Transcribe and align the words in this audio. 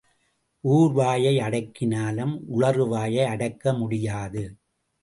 ஊர் 0.63 0.93
வாயை 0.93 1.33
அடக்கினாலும் 1.37 2.33
உளறு 2.47 2.87
வாயை 2.87 3.25
அடக்க 3.25 3.73
முடியாது. 3.73 4.43